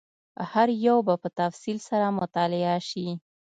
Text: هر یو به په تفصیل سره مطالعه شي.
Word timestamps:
هر 0.51 0.67
یو 0.85 0.97
به 1.07 1.13
په 1.23 1.29
تفصیل 1.39 1.77
سره 1.89 2.07
مطالعه 2.19 2.75
شي. 2.89 3.07